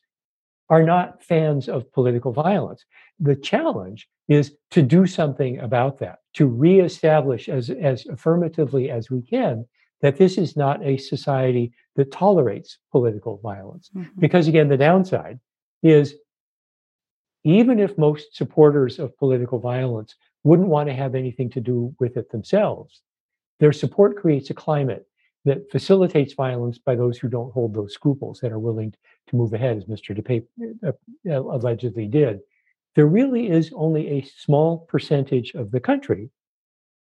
are 0.69 0.83
not 0.83 1.23
fans 1.23 1.69
of 1.69 1.91
political 1.91 2.31
violence. 2.31 2.85
The 3.19 3.35
challenge 3.35 4.07
is 4.27 4.55
to 4.71 4.81
do 4.81 5.05
something 5.05 5.59
about 5.59 5.99
that, 5.99 6.19
to 6.33 6.47
reestablish 6.47 7.47
as, 7.49 7.69
as 7.69 8.05
affirmatively 8.07 8.89
as 8.89 9.11
we 9.11 9.21
can 9.21 9.65
that 10.01 10.17
this 10.17 10.37
is 10.37 10.57
not 10.57 10.83
a 10.83 10.97
society 10.97 11.71
that 11.95 12.11
tolerates 12.11 12.77
political 12.91 13.37
violence. 13.37 13.89
Mm-hmm. 13.95 14.19
Because 14.19 14.47
again, 14.47 14.67
the 14.67 14.77
downside 14.77 15.39
is 15.83 16.15
even 17.43 17.79
if 17.79 17.97
most 17.97 18.35
supporters 18.35 18.99
of 18.99 19.17
political 19.17 19.59
violence 19.59 20.15
wouldn't 20.43 20.67
want 20.67 20.89
to 20.89 20.95
have 20.95 21.15
anything 21.15 21.49
to 21.51 21.61
do 21.61 21.95
with 21.99 22.17
it 22.17 22.29
themselves, 22.31 23.01
their 23.59 23.71
support 23.71 24.17
creates 24.17 24.49
a 24.49 24.53
climate 24.53 25.07
that 25.45 25.69
facilitates 25.71 26.33
violence 26.33 26.77
by 26.77 26.95
those 26.95 27.17
who 27.17 27.29
don't 27.29 27.53
hold 27.53 27.73
those 27.73 27.93
scruples 27.93 28.39
that 28.39 28.51
are 28.51 28.59
willing 28.59 28.93
to 29.27 29.35
move 29.35 29.53
ahead, 29.53 29.77
as 29.77 29.85
Mr. 29.85 30.17
DePape 30.17 30.45
uh, 30.85 30.91
uh, 31.29 31.41
allegedly 31.41 32.07
did. 32.07 32.39
There 32.95 33.05
really 33.05 33.49
is 33.49 33.71
only 33.75 34.07
a 34.07 34.27
small 34.37 34.79
percentage 34.89 35.53
of 35.53 35.71
the 35.71 35.79
country 35.79 36.29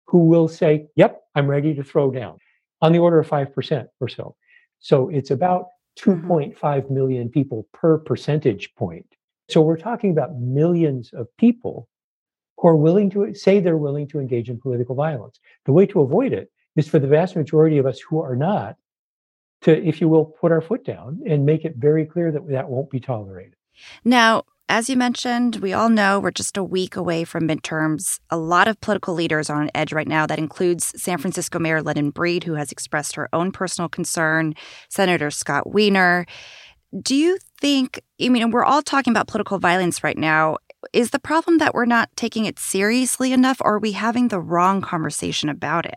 who 0.08 0.26
will 0.26 0.48
say, 0.48 0.88
Yep, 0.96 1.22
I'm 1.36 1.48
ready 1.48 1.74
to 1.76 1.84
throw 1.84 2.12
down 2.12 2.38
on 2.82 2.92
the 2.92 3.00
order 3.00 3.20
of 3.20 3.30
5% 3.30 3.88
or 4.00 4.08
so. 4.08 4.36
So 4.80 5.10
it's 5.10 5.32
about 5.32 5.68
mm-hmm. 6.00 6.32
2.5 6.32 6.90
million 6.90 7.30
people 7.30 7.68
per 7.74 7.98
percentage 7.98 8.74
point. 8.76 9.06
So 9.50 9.62
we're 9.62 9.78
talking 9.78 10.12
about 10.12 10.36
millions 10.40 11.12
of 11.14 11.28
people 11.38 11.88
who 12.58 12.68
are 12.70 12.76
willing 12.76 13.10
to 13.12 13.34
say 13.34 13.60
they're 13.60 13.78
willing 13.78 14.08
to 14.08 14.20
engage 14.20 14.50
in 14.50 14.60
political 14.60 14.96
violence. 14.96 15.40
The 15.66 15.74
way 15.74 15.86
to 15.88 16.02
avoid 16.02 16.34
it 16.34 16.50
is 16.76 16.88
for 16.88 17.00
the 17.00 17.08
vast 17.08 17.36
majority 17.36 17.78
of 17.78 17.86
us 17.86 18.00
who 18.00 18.22
are 18.22 18.36
not 18.36 18.76
to, 19.62 19.86
if 19.86 20.02
you 20.02 20.10
will, 20.10 20.26
put 20.26 20.52
our 20.52 20.62
foot 20.62 20.86
down 20.86 21.22
and 21.28 21.46
make 21.46 21.66
it 21.66 21.76
very 21.78 22.06
clear 22.06 22.32
that 22.32 22.48
that 22.50 22.70
won't 22.70 22.90
be 22.90 23.00
tolerated. 23.00 23.56
Now, 24.04 24.44
as 24.70 24.90
you 24.90 24.96
mentioned, 24.96 25.58
we 25.58 25.74
all 25.74 25.90
know 25.90 26.20
we're 26.20 26.32
just 26.32 26.58
a 26.58 26.64
week 26.64 26.96
away 26.96 27.26
from 27.26 27.48
midterms. 27.48 28.20
A 28.30 28.38
lot 28.38 28.68
of 28.68 28.80
political 28.82 29.14
leaders 29.14 29.50
are 29.50 29.62
on 29.62 29.70
edge 29.76 29.94
right 29.94 30.08
now. 30.08 30.26
That 30.26 30.40
includes 30.40 30.94
San 31.02 31.18
Francisco 31.18 31.60
Mayor 31.60 31.82
London 31.82 32.10
Breed, 32.12 32.46
who 32.46 32.54
has 32.54 32.72
expressed 32.72 33.16
her 33.16 33.30
own 33.34 33.52
personal 33.52 33.90
concern, 33.90 34.56
Senator 34.90 35.32
Scott 35.32 35.72
Wiener. 35.72 36.26
Do 37.02 37.16
you 37.16 37.38
think, 37.60 38.02
I 38.22 38.30
mean, 38.30 38.52
we're 38.52 38.64
all 38.64 38.82
talking 38.82 39.12
about 39.12 39.28
political 39.28 39.60
violence 39.60 40.04
right 40.04 40.18
now. 40.18 40.58
Is 40.92 41.12
the 41.12 41.20
problem 41.20 41.58
that 41.58 41.74
we're 41.74 41.86
not 41.86 42.10
taking 42.16 42.46
it 42.46 42.60
seriously 42.60 43.32
enough, 43.32 43.62
or 43.62 43.76
are 43.76 43.80
we 43.80 43.94
having 43.94 44.28
the 44.28 44.42
wrong 44.42 44.82
conversation 44.82 45.50
about 45.50 45.86
it? 45.86 45.96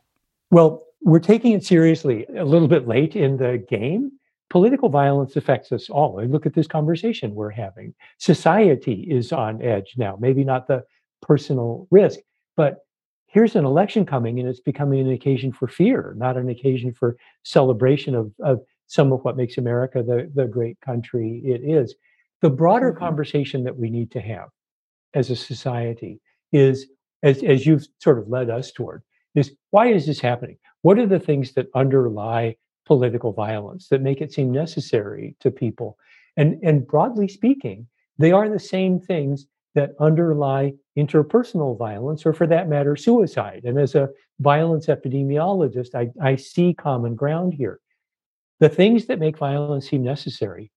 Well, 0.50 0.84
we're 1.02 1.18
taking 1.18 1.52
it 1.52 1.64
seriously 1.64 2.26
a 2.36 2.44
little 2.44 2.68
bit 2.68 2.86
late 2.88 3.14
in 3.16 3.36
the 3.36 3.64
game 3.68 4.12
political 4.50 4.88
violence 4.88 5.36
affects 5.36 5.72
us 5.72 5.90
all. 5.90 6.18
And 6.18 6.32
look 6.32 6.46
at 6.46 6.54
this 6.54 6.66
conversation 6.66 7.34
we're 7.34 7.50
having. 7.50 7.94
Society 8.18 9.06
is 9.10 9.32
on 9.32 9.62
edge 9.62 9.94
now, 9.96 10.16
maybe 10.20 10.44
not 10.44 10.68
the 10.68 10.84
personal 11.22 11.88
risk, 11.90 12.20
but 12.56 12.78
here's 13.26 13.56
an 13.56 13.64
election 13.64 14.06
coming 14.06 14.38
and 14.38 14.48
it's 14.48 14.60
becoming 14.60 15.00
an 15.00 15.12
occasion 15.12 15.52
for 15.52 15.66
fear, 15.66 16.14
not 16.16 16.36
an 16.36 16.48
occasion 16.48 16.92
for 16.92 17.16
celebration 17.42 18.14
of, 18.14 18.32
of 18.42 18.60
some 18.86 19.12
of 19.12 19.24
what 19.24 19.36
makes 19.36 19.58
America 19.58 20.02
the, 20.02 20.30
the 20.34 20.46
great 20.46 20.80
country 20.80 21.42
it 21.44 21.62
is. 21.68 21.94
The 22.40 22.50
broader 22.50 22.92
mm-hmm. 22.92 23.04
conversation 23.04 23.64
that 23.64 23.76
we 23.76 23.90
need 23.90 24.12
to 24.12 24.20
have 24.20 24.48
as 25.14 25.30
a 25.30 25.36
society 25.36 26.20
is, 26.52 26.86
as, 27.22 27.42
as 27.42 27.66
you've 27.66 27.86
sort 27.98 28.18
of 28.18 28.28
led 28.28 28.48
us 28.48 28.70
toward, 28.70 29.02
is 29.36 29.52
why 29.70 29.86
is 29.88 30.06
this 30.06 30.20
happening? 30.20 30.58
What 30.82 30.98
are 30.98 31.06
the 31.06 31.20
things 31.20 31.52
that 31.52 31.68
underlie 31.74 32.56
political 32.86 33.32
violence 33.32 33.88
that 33.88 34.00
make 34.00 34.20
it 34.20 34.32
seem 34.32 34.50
necessary 34.50 35.36
to 35.40 35.50
people. 35.50 35.98
And, 36.36 36.58
and 36.62 36.86
broadly 36.86 37.28
speaking, 37.28 37.86
they 38.18 38.32
are 38.32 38.48
the 38.48 38.58
same 38.58 39.00
things 39.00 39.46
that 39.74 39.90
underlie 40.00 40.72
interpersonal 40.96 41.76
violence, 41.76 42.24
or 42.24 42.32
for 42.32 42.46
that 42.46 42.68
matter, 42.68 42.96
suicide. 42.96 43.62
And 43.64 43.78
as 43.78 43.94
a 43.94 44.08
violence 44.40 44.86
epidemiologist, 44.86 45.94
I, 45.94 46.10
I 46.22 46.36
see 46.36 46.72
common 46.72 47.14
ground 47.14 47.52
here. 47.52 47.80
The 48.60 48.70
things 48.70 49.06
that 49.06 49.18
make 49.18 49.36
violence 49.36 49.90
seem 49.90 50.02
necessary 50.02 50.70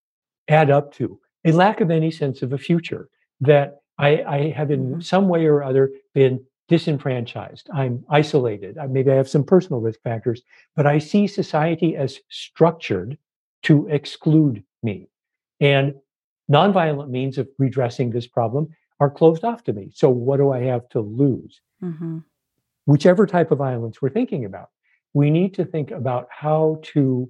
add 0.49 0.69
up 0.69 0.93
to 0.95 1.19
a 1.45 1.53
lack 1.53 1.79
of 1.79 1.91
any 1.91 2.11
sense 2.11 2.41
of 2.41 2.51
a 2.51 2.57
future 2.57 3.07
that 3.39 3.77
I, 3.97 4.23
I 4.23 4.49
have 4.49 4.71
in 4.71 4.85
mm-hmm. 4.85 4.99
some 4.99 5.29
way 5.29 5.45
or 5.45 5.63
other 5.63 5.91
been 6.13 6.43
disenfranchised. 6.69 7.69
I'm 7.73 8.05
isolated. 8.09 8.77
Maybe 8.89 9.11
I 9.11 9.15
have 9.15 9.27
some 9.27 9.43
personal 9.43 9.81
risk 9.81 10.01
factors, 10.01 10.41
but 10.75 10.85
I 10.85 10.99
see 10.99 11.27
society 11.27 11.97
as 11.97 12.19
structured 12.29 13.17
to 13.63 13.87
exclude 13.87 14.63
me. 14.81 15.09
And 15.59 15.95
nonviolent 16.49 17.09
means 17.09 17.37
of 17.37 17.49
redressing 17.57 18.11
this 18.11 18.27
problem 18.27 18.69
are 18.99 19.09
closed 19.09 19.43
off 19.43 19.63
to 19.65 19.73
me. 19.73 19.91
So, 19.93 20.09
what 20.09 20.37
do 20.37 20.51
I 20.51 20.59
have 20.61 20.87
to 20.89 21.01
lose? 21.01 21.59
Mm-hmm. 21.83 22.19
Whichever 22.85 23.25
type 23.25 23.51
of 23.51 23.57
violence 23.57 24.01
we're 24.01 24.09
thinking 24.09 24.45
about, 24.45 24.69
we 25.13 25.29
need 25.31 25.53
to 25.55 25.65
think 25.65 25.91
about 25.91 26.27
how 26.29 26.79
to 26.93 27.29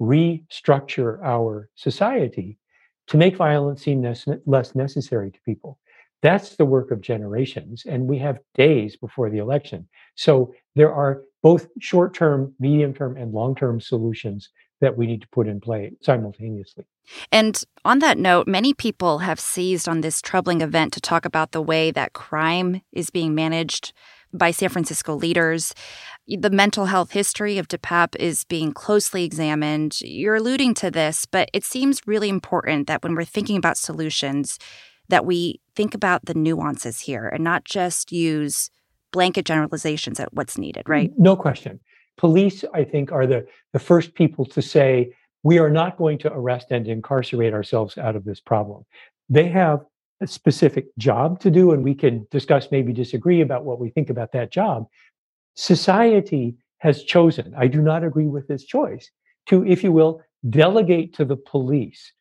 restructure 0.00 1.22
our 1.22 1.68
society 1.74 2.58
to 3.08 3.16
make 3.16 3.36
violence 3.36 3.82
seem 3.82 4.02
less 4.46 4.74
necessary 4.74 5.30
to 5.30 5.40
people. 5.44 5.78
That's 6.22 6.56
the 6.56 6.64
work 6.64 6.90
of 6.90 7.00
generations. 7.00 7.84
And 7.86 8.06
we 8.06 8.18
have 8.18 8.38
days 8.54 8.96
before 8.96 9.28
the 9.28 9.38
election. 9.38 9.88
So 10.14 10.54
there 10.76 10.92
are 10.92 11.22
both 11.42 11.66
short 11.80 12.14
term, 12.14 12.54
medium 12.60 12.94
term, 12.94 13.16
and 13.16 13.32
long 13.32 13.54
term 13.54 13.80
solutions 13.80 14.48
that 14.80 14.96
we 14.96 15.06
need 15.06 15.22
to 15.22 15.28
put 15.28 15.46
in 15.46 15.60
play 15.60 15.92
simultaneously. 16.00 16.84
And 17.30 17.62
on 17.84 18.00
that 18.00 18.18
note, 18.18 18.46
many 18.46 18.74
people 18.74 19.18
have 19.18 19.40
seized 19.40 19.88
on 19.88 20.00
this 20.00 20.20
troubling 20.20 20.60
event 20.60 20.92
to 20.94 21.00
talk 21.00 21.24
about 21.24 21.52
the 21.52 21.62
way 21.62 21.90
that 21.90 22.12
crime 22.12 22.82
is 22.92 23.10
being 23.10 23.34
managed 23.34 23.92
by 24.32 24.50
San 24.50 24.70
Francisco 24.70 25.14
leaders. 25.14 25.74
The 26.26 26.50
mental 26.50 26.86
health 26.86 27.12
history 27.12 27.58
of 27.58 27.68
DePape 27.68 28.16
is 28.16 28.44
being 28.44 28.72
closely 28.72 29.24
examined. 29.24 30.00
You're 30.00 30.36
alluding 30.36 30.74
to 30.74 30.90
this, 30.90 31.26
but 31.26 31.48
it 31.52 31.64
seems 31.64 32.00
really 32.06 32.28
important 32.28 32.86
that 32.86 33.02
when 33.02 33.14
we're 33.14 33.24
thinking 33.24 33.56
about 33.56 33.76
solutions, 33.76 34.58
that 35.08 35.24
we 35.24 35.60
think 35.74 35.94
about 35.94 36.24
the 36.26 36.34
nuances 36.34 37.00
here 37.00 37.28
and 37.28 37.42
not 37.44 37.64
just 37.64 38.12
use 38.12 38.70
blanket 39.12 39.44
generalizations 39.44 40.18
at 40.20 40.32
what's 40.32 40.56
needed, 40.56 40.88
right? 40.88 41.12
No 41.18 41.36
question. 41.36 41.80
Police, 42.16 42.64
I 42.74 42.84
think, 42.84 43.12
are 43.12 43.26
the, 43.26 43.46
the 43.72 43.78
first 43.78 44.14
people 44.14 44.44
to 44.46 44.62
say, 44.62 45.12
we 45.42 45.58
are 45.58 45.70
not 45.70 45.96
going 45.96 46.18
to 46.18 46.32
arrest 46.32 46.70
and 46.70 46.86
incarcerate 46.86 47.52
ourselves 47.52 47.98
out 47.98 48.16
of 48.16 48.24
this 48.24 48.40
problem. 48.40 48.84
They 49.28 49.48
have 49.48 49.80
a 50.20 50.26
specific 50.26 50.86
job 50.98 51.40
to 51.40 51.50
do, 51.50 51.72
and 51.72 51.82
we 51.82 51.94
can 51.94 52.26
discuss, 52.30 52.68
maybe 52.70 52.92
disagree 52.92 53.40
about 53.40 53.64
what 53.64 53.80
we 53.80 53.90
think 53.90 54.08
about 54.08 54.32
that 54.32 54.52
job. 54.52 54.86
Society 55.54 56.56
has 56.78 57.02
chosen, 57.02 57.54
I 57.56 57.66
do 57.66 57.82
not 57.82 58.04
agree 58.04 58.26
with 58.26 58.46
this 58.48 58.64
choice, 58.64 59.10
to, 59.46 59.66
if 59.66 59.82
you 59.82 59.92
will, 59.92 60.22
delegate 60.48 61.14
to 61.14 61.24
the 61.24 61.36
police 61.36 62.12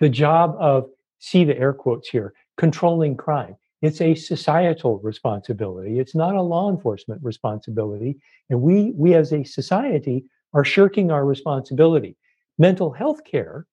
the 0.00 0.08
job 0.08 0.56
of, 0.58 0.88
see 1.24 1.44
the 1.44 1.58
air 1.58 1.72
quotes 1.72 2.08
here, 2.08 2.34
controlling 2.58 3.16
crime. 3.16 3.56
It's 3.80 4.00
a 4.00 4.14
societal 4.14 4.98
responsibility. 5.00 5.98
It's 5.98 6.14
not 6.14 6.34
a 6.34 6.42
law 6.42 6.70
enforcement 6.70 7.22
responsibility. 7.22 8.18
And 8.50 8.60
we, 8.60 8.92
we 8.94 9.14
as 9.14 9.32
a 9.32 9.44
society 9.44 10.24
are 10.52 10.64
shirking 10.64 11.10
our 11.10 11.24
responsibility. 11.24 12.16
Mental 12.58 12.92
health 12.92 13.24
care 13.24 13.66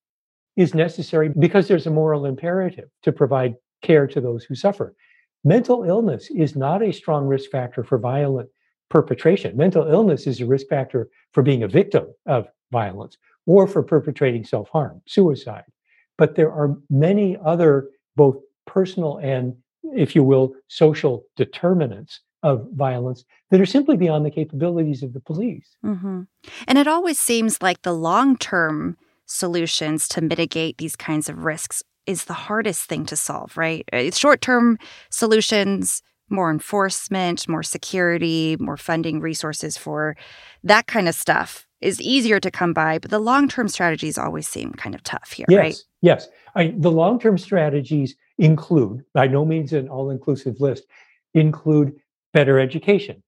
is 0.56 0.74
necessary 0.74 1.30
because 1.30 1.68
there's 1.68 1.88
a 1.88 1.92
moral 1.92 2.26
imperative 2.26 2.90
to 3.04 3.12
provide 3.12 3.56
care 3.82 4.08
to 4.08 4.22
those 4.22 4.44
who 4.44 4.56
suffer. 4.56 4.96
Mental 5.44 5.84
illness 5.84 6.30
is 6.32 6.56
not 6.56 6.82
a 6.82 6.92
strong 6.92 7.26
risk 7.26 7.50
factor 7.50 7.84
for 7.84 7.98
violent 7.98 8.50
perpetration. 8.90 9.58
Mental 9.58 9.88
illness 9.88 10.28
is 10.28 10.40
a 10.40 10.46
risk 10.46 10.68
factor 10.68 11.10
for 11.34 11.44
being 11.44 11.64
a 11.64 11.68
victim 11.68 12.08
of 12.26 12.48
violence 12.72 13.18
or 13.46 13.68
for 13.68 13.84
perpetrating 13.84 14.44
self 14.44 14.70
harm, 14.70 15.02
suicide. 15.06 15.64
But 16.22 16.36
there 16.36 16.52
are 16.52 16.78
many 16.92 17.36
other, 17.44 17.90
both 18.16 18.36
personal 18.68 19.18
and, 19.18 19.56
if 19.82 20.16
you 20.16 20.24
will, 20.24 20.54
social 20.68 21.24
determinants 21.36 22.20
of 22.44 22.68
violence 22.74 23.26
that 23.50 23.60
are 23.60 23.66
simply 23.66 23.98
beyond 23.98 24.24
the 24.24 24.30
capabilities 24.30 25.02
of 25.02 25.14
the 25.14 25.20
police. 25.20 25.76
Mm-hmm. 25.84 26.22
And 26.68 26.78
it 26.78 26.88
always 26.88 27.18
seems 27.18 27.60
like 27.60 27.82
the 27.82 27.96
long 27.96 28.38
term 28.38 28.98
solutions 29.26 30.08
to 30.10 30.22
mitigate 30.22 30.78
these 30.78 30.96
kinds 30.96 31.28
of 31.28 31.44
risks 31.44 31.82
is 32.06 32.26
the 32.26 32.34
hardest 32.34 32.84
thing 32.84 33.04
to 33.08 33.16
solve, 33.16 33.58
right? 33.58 33.84
Uh, 33.92 34.12
Short 34.12 34.42
term 34.42 34.78
solutions, 35.10 36.04
more 36.30 36.52
enforcement, 36.52 37.48
more 37.48 37.64
security, 37.64 38.58
more 38.60 38.78
funding 38.78 39.22
resources 39.22 39.76
for 39.76 40.16
that 40.64 40.86
kind 40.86 41.10
of 41.10 41.16
stuff 41.16 41.66
is 41.82 42.00
easier 42.00 42.40
to 42.40 42.52
come 42.52 42.74
by, 42.74 43.00
but 43.00 43.10
the 43.10 43.18
long 43.18 43.48
term 43.50 43.68
strategies 43.68 44.20
always 44.20 44.48
seem 44.48 44.72
kind 44.74 44.94
of 44.94 45.02
tough 45.02 45.32
here, 45.32 45.48
yes, 45.50 45.60
right? 45.60 45.84
Yes. 46.02 46.28
I, 46.56 46.74
the 46.78 46.92
long 46.92 47.20
term 47.20 47.38
strategies 47.38 48.16
include, 48.38 49.04
by 49.14 49.28
no 49.28 49.46
means 49.46 49.74
an 49.74 49.88
all 49.88 50.10
inclusive 50.10 50.60
list, 50.60 50.86
include 51.34 51.94
better 52.34 52.60
education, 52.60 53.22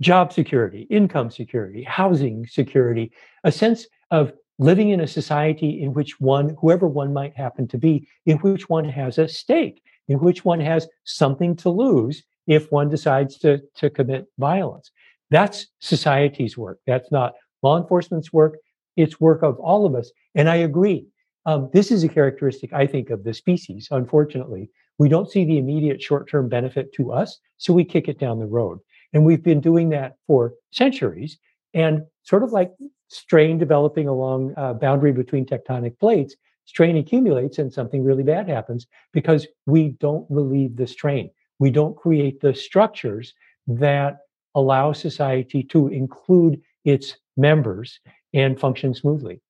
job 0.00 0.32
security, 0.32 0.82
income 0.90 1.30
security, 1.30 1.82
housing 1.82 2.46
security, 2.46 3.10
a 3.44 3.52
sense 3.52 3.86
of 4.10 4.32
living 4.58 4.90
in 4.90 5.00
a 5.00 5.06
society 5.06 5.82
in 5.82 5.94
which 5.94 6.20
one, 6.20 6.56
whoever 6.60 6.86
one 6.86 7.12
might 7.12 7.36
happen 7.36 7.66
to 7.68 7.78
be, 7.78 8.06
in 8.26 8.36
which 8.38 8.68
one 8.68 8.84
has 8.84 9.18
a 9.18 9.28
stake, 9.28 9.82
in 10.08 10.18
which 10.18 10.44
one 10.44 10.60
has 10.60 10.88
something 11.04 11.54
to 11.56 11.70
lose 11.70 12.24
if 12.46 12.70
one 12.72 12.88
decides 12.88 13.38
to, 13.38 13.60
to 13.76 13.88
commit 13.88 14.26
violence. 14.38 14.90
That's 15.30 15.66
society's 15.80 16.56
work. 16.58 16.80
That's 16.86 17.10
not 17.12 17.34
law 17.62 17.80
enforcement's 17.80 18.32
work. 18.32 18.58
It's 18.96 19.20
work 19.20 19.42
of 19.42 19.58
all 19.60 19.86
of 19.86 19.94
us. 19.94 20.10
And 20.34 20.48
I 20.48 20.56
agree. 20.56 21.06
Um, 21.46 21.70
this 21.72 21.90
is 21.90 22.04
a 22.04 22.08
characteristic, 22.08 22.72
I 22.72 22.86
think, 22.86 23.10
of 23.10 23.24
the 23.24 23.34
species. 23.34 23.88
Unfortunately, 23.90 24.70
we 24.98 25.08
don't 25.08 25.30
see 25.30 25.44
the 25.44 25.58
immediate 25.58 26.02
short 26.02 26.28
term 26.28 26.48
benefit 26.48 26.92
to 26.94 27.12
us, 27.12 27.38
so 27.56 27.72
we 27.72 27.84
kick 27.84 28.08
it 28.08 28.18
down 28.18 28.38
the 28.38 28.46
road. 28.46 28.78
And 29.12 29.24
we've 29.24 29.42
been 29.42 29.60
doing 29.60 29.88
that 29.90 30.16
for 30.26 30.54
centuries. 30.70 31.38
And 31.74 32.02
sort 32.22 32.42
of 32.42 32.52
like 32.52 32.72
strain 33.08 33.58
developing 33.58 34.08
along 34.08 34.54
a 34.56 34.74
boundary 34.74 35.12
between 35.12 35.46
tectonic 35.46 35.98
plates, 35.98 36.34
strain 36.64 36.96
accumulates 36.96 37.58
and 37.58 37.72
something 37.72 38.04
really 38.04 38.22
bad 38.22 38.48
happens 38.48 38.86
because 39.12 39.46
we 39.66 39.90
don't 40.00 40.26
relieve 40.28 40.76
the 40.76 40.86
strain. 40.86 41.30
We 41.58 41.70
don't 41.70 41.96
create 41.96 42.40
the 42.40 42.54
structures 42.54 43.32
that 43.66 44.18
allow 44.54 44.92
society 44.92 45.62
to 45.62 45.88
include 45.88 46.60
its 46.84 47.16
members 47.36 48.00
and 48.34 48.58
function 48.58 48.94
smoothly. 48.94 49.40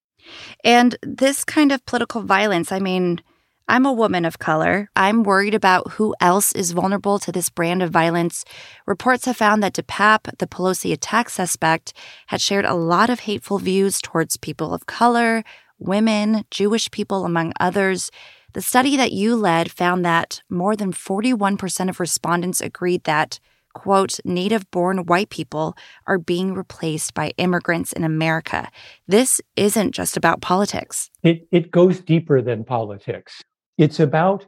And 0.63 0.95
this 1.01 1.43
kind 1.43 1.71
of 1.71 1.85
political 1.85 2.21
violence, 2.21 2.71
I 2.71 2.79
mean, 2.79 3.21
I'm 3.69 3.85
a 3.85 3.93
woman 3.93 4.25
of 4.25 4.39
color. 4.39 4.89
I'm 4.95 5.21
worried 5.21 5.53
about 5.53 5.91
who 5.91 6.15
else 6.19 6.53
is 6.53 6.71
vulnerable 6.71 7.19
to 7.19 7.31
this 7.31 7.49
brand 7.49 7.83
of 7.83 7.91
violence. 7.91 8.43
Reports 8.87 9.25
have 9.25 9.37
found 9.37 9.61
that 9.61 9.75
DePape, 9.75 10.39
the 10.39 10.47
Pelosi 10.47 10.91
attack 10.91 11.29
suspect, 11.29 11.93
had 12.27 12.41
shared 12.41 12.65
a 12.65 12.73
lot 12.73 13.11
of 13.11 13.21
hateful 13.21 13.59
views 13.59 14.01
towards 14.01 14.37
people 14.37 14.73
of 14.73 14.87
color, 14.87 15.43
women, 15.77 16.45
Jewish 16.49 16.89
people, 16.89 17.25
among 17.25 17.53
others. 17.59 18.09
The 18.53 18.61
study 18.63 18.97
that 18.97 19.11
you 19.11 19.35
led 19.35 19.69
found 19.69 20.03
that 20.03 20.41
more 20.49 20.75
than 20.75 20.91
41% 20.91 21.89
of 21.89 21.99
respondents 21.99 22.61
agreed 22.61 23.03
that, 23.03 23.39
quote, 23.81 24.19
native 24.25 24.69
born 24.71 25.05
white 25.05 25.29
people 25.29 25.75
are 26.05 26.17
being 26.17 26.53
replaced 26.53 27.13
by 27.13 27.31
immigrants 27.37 27.93
in 27.93 28.03
America. 28.03 28.69
This 29.07 29.41
isn't 29.55 29.93
just 29.93 30.17
about 30.17 30.41
politics. 30.41 31.09
It, 31.23 31.47
it 31.51 31.71
goes 31.71 31.99
deeper 31.99 32.41
than 32.41 32.63
politics. 32.63 33.41
It's 33.77 33.99
about 33.99 34.45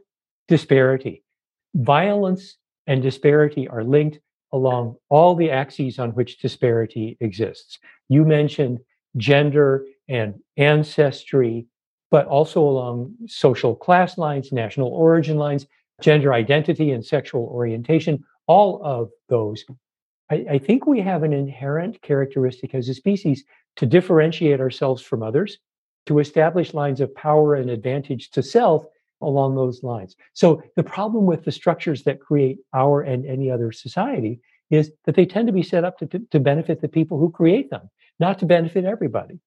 disparity. 0.48 1.24
Violence 1.76 2.58
and 2.88 3.02
disparity 3.02 3.68
are 3.68 3.84
linked 3.84 4.20
along 4.52 4.96
all 5.10 5.36
the 5.36 5.50
axes 5.50 5.98
on 5.98 6.10
which 6.12 6.40
disparity 6.40 7.18
exists. 7.22 7.80
You 8.10 8.26
mentioned 8.26 8.80
gender 9.16 9.86
and 10.10 10.36
ancestry, 10.58 11.68
but 12.10 12.26
also 12.28 12.62
along 12.62 13.16
social 13.28 13.76
class 13.76 14.18
lines, 14.18 14.52
national 14.52 14.90
origin 14.90 15.38
lines, 15.38 15.66
gender 16.02 16.34
identity 16.34 16.92
and 16.92 17.06
sexual 17.06 17.44
orientation, 17.44 18.24
all 18.48 18.82
of 18.84 19.10
those. 19.30 19.64
I, 20.30 20.46
I, 20.52 20.58
think 20.58 20.86
we 20.86 21.02
have 21.02 21.24
an 21.24 21.34
inherent 21.34 22.02
characteristic 22.02 22.74
as 22.74 22.90
a 22.90 22.94
species 22.94 23.44
to 23.78 23.86
differentiate 23.86 24.60
ourselves 24.60 25.02
from 25.02 25.24
others, 25.24 25.58
to 26.08 26.20
establish 26.20 26.74
lines 26.74 27.02
of 27.02 27.14
power 27.16 27.56
and 27.56 27.70
advantage 27.70 28.32
to 28.32 28.44
self 28.44 28.86
along 29.22 29.56
those 29.56 29.84
lines. 29.84 30.16
So 30.34 30.64
the 30.76 30.84
problem 30.84 31.26
with 31.26 31.46
the 31.46 31.52
structures 31.52 32.04
that 32.04 32.20
create 32.20 32.58
our 32.74 33.02
and 33.02 33.26
any 33.26 33.52
other 33.52 33.72
society 33.72 34.40
is 34.70 34.92
that 35.06 35.16
they 35.16 35.26
tend 35.26 35.48
to 35.48 35.54
be 35.54 35.64
set 35.64 35.84
up 35.84 35.98
to, 36.00 36.08
to 36.08 36.40
benefit 36.40 36.82
the 36.82 36.88
people 36.88 37.20
who 37.20 37.30
create 37.30 37.70
them, 37.70 37.90
not 38.20 38.40
to 38.40 38.46
benefit 38.46 38.86
everybody. 38.86 39.40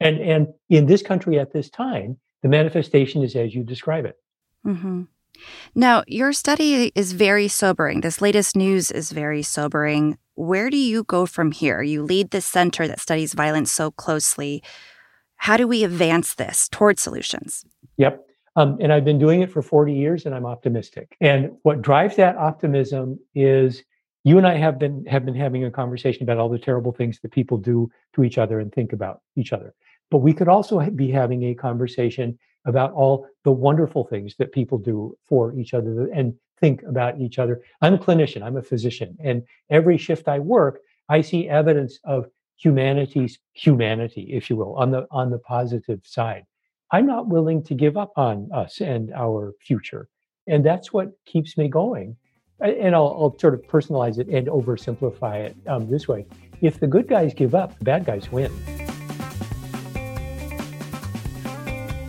And 0.00 0.18
and 0.18 0.48
in 0.68 0.86
this 0.86 1.02
country 1.02 1.38
at 1.38 1.52
this 1.52 1.70
time, 1.70 2.18
the 2.42 2.48
manifestation 2.48 3.22
is 3.22 3.36
as 3.36 3.54
you 3.54 3.62
describe 3.62 4.04
it. 4.04 4.16
Mm-hmm. 4.66 5.02
Now, 5.74 6.04
your 6.06 6.32
study 6.32 6.92
is 6.94 7.12
very 7.12 7.48
sobering. 7.48 8.00
This 8.00 8.20
latest 8.20 8.56
news 8.56 8.90
is 8.90 9.12
very 9.12 9.42
sobering. 9.42 10.18
Where 10.34 10.70
do 10.70 10.76
you 10.76 11.04
go 11.04 11.26
from 11.26 11.52
here? 11.52 11.82
You 11.82 12.02
lead 12.02 12.30
this 12.30 12.46
center 12.46 12.86
that 12.88 13.00
studies 13.00 13.34
violence 13.34 13.70
so 13.70 13.90
closely. 13.90 14.62
How 15.36 15.56
do 15.56 15.66
we 15.66 15.84
advance 15.84 16.34
this 16.34 16.68
towards 16.68 17.02
solutions? 17.02 17.64
Yep. 17.96 18.26
Um, 18.56 18.76
and 18.80 18.92
I've 18.92 19.04
been 19.04 19.18
doing 19.18 19.40
it 19.40 19.50
for 19.50 19.62
40 19.62 19.92
years 19.92 20.26
and 20.26 20.34
I'm 20.34 20.46
optimistic. 20.46 21.16
And 21.20 21.52
what 21.62 21.82
drives 21.82 22.16
that 22.16 22.36
optimism 22.36 23.18
is 23.34 23.82
you 24.24 24.38
and 24.38 24.46
I 24.46 24.56
have 24.56 24.78
been 24.78 25.04
have 25.06 25.24
been 25.24 25.34
having 25.34 25.64
a 25.64 25.70
conversation 25.70 26.22
about 26.22 26.38
all 26.38 26.48
the 26.48 26.58
terrible 26.58 26.92
things 26.92 27.18
that 27.20 27.32
people 27.32 27.58
do 27.58 27.90
to 28.14 28.24
each 28.24 28.38
other 28.38 28.60
and 28.60 28.72
think 28.72 28.92
about 28.92 29.20
each 29.36 29.52
other. 29.52 29.74
But 30.10 30.18
we 30.18 30.32
could 30.32 30.48
also 30.48 30.78
be 30.90 31.10
having 31.10 31.44
a 31.44 31.54
conversation 31.54 32.38
about 32.64 32.92
all 32.92 33.26
the 33.44 33.52
wonderful 33.52 34.04
things 34.04 34.36
that 34.38 34.52
people 34.52 34.78
do 34.78 35.16
for 35.28 35.54
each 35.54 35.74
other 35.74 36.08
and 36.08 36.34
think 36.60 36.82
about 36.82 37.20
each 37.20 37.38
other. 37.38 37.60
I'm 37.80 37.94
a 37.94 37.98
clinician, 37.98 38.42
I'm 38.42 38.56
a 38.56 38.62
physician, 38.62 39.16
and 39.22 39.42
every 39.70 39.98
shift 39.98 40.28
I 40.28 40.38
work, 40.38 40.80
I 41.08 41.20
see 41.20 41.48
evidence 41.48 41.98
of 42.04 42.26
humanity's 42.56 43.38
humanity, 43.54 44.28
if 44.32 44.48
you 44.48 44.56
will, 44.56 44.74
on 44.76 44.92
the 44.92 45.06
on 45.10 45.30
the 45.30 45.38
positive 45.38 46.00
side. 46.04 46.44
I'm 46.92 47.06
not 47.06 47.26
willing 47.28 47.64
to 47.64 47.74
give 47.74 47.96
up 47.96 48.12
on 48.16 48.50
us 48.52 48.80
and 48.80 49.12
our 49.14 49.54
future. 49.60 50.08
And 50.46 50.64
that's 50.64 50.92
what 50.92 51.12
keeps 51.24 51.56
me 51.56 51.68
going. 51.68 52.16
And 52.60 52.94
I'll, 52.94 53.16
I'll 53.18 53.36
sort 53.38 53.54
of 53.54 53.62
personalize 53.62 54.18
it 54.18 54.28
and 54.28 54.46
oversimplify 54.46 55.46
it 55.46 55.56
um, 55.66 55.90
this 55.90 56.06
way. 56.06 56.26
If 56.60 56.78
the 56.78 56.86
good 56.86 57.08
guys 57.08 57.34
give 57.34 57.54
up, 57.54 57.76
the 57.78 57.84
bad 57.84 58.04
guys 58.04 58.30
win. 58.30 58.52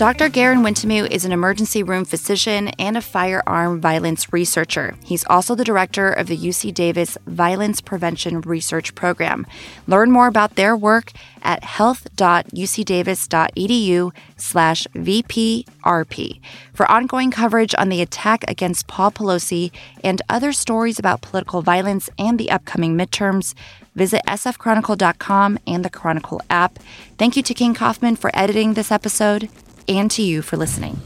Dr. 0.04 0.28
Garen 0.28 0.64
Wintemute 0.64 1.12
is 1.12 1.24
an 1.24 1.32
emergency 1.32 1.82
room 1.82 2.04
physician 2.04 2.68
and 2.78 2.98
a 2.98 3.02
firearm 3.02 3.80
violence 3.80 4.34
researcher. 4.34 4.96
He's 5.02 5.24
also 5.30 5.56
the 5.56 5.64
director 5.64 6.12
of 6.12 6.28
the 6.28 6.36
UC 6.36 6.74
Davis 6.74 7.18
Violence 7.26 7.80
Prevention 7.80 8.42
Research 8.42 8.94
Program. 8.96 9.48
Learn 9.88 10.12
more 10.12 10.28
about 10.28 10.56
their 10.56 10.76
work 10.76 11.14
at 11.42 11.64
health.ucdavis.edu 11.64 14.12
slash 14.36 14.88
VPRP. 14.94 16.42
For 16.74 16.92
ongoing 16.92 17.32
coverage 17.32 17.74
on 17.78 17.88
the 17.88 18.02
attack 18.02 18.44
against 18.50 18.88
Paul 18.88 19.12
Pelosi 19.12 19.72
and 20.04 20.22
other 20.28 20.52
stories 20.52 21.00
about 21.00 21.22
political 21.22 21.62
violence 21.62 22.10
and 22.20 22.38
the 22.38 22.52
upcoming 22.52 22.98
midterms, 22.98 23.54
visit 23.96 24.22
sfchronicle.com 24.28 25.60
and 25.66 25.86
the 25.86 25.90
Chronicle 25.90 26.42
app. 26.50 26.78
Thank 27.18 27.38
you 27.38 27.44
to 27.44 27.54
King 27.54 27.74
Kaufman 27.74 28.18
for 28.18 28.32
editing 28.34 28.74
this 28.74 28.92
episode 28.92 29.48
and 29.88 30.10
to 30.12 30.22
you 30.22 30.42
for 30.42 30.58
listening. 30.58 31.00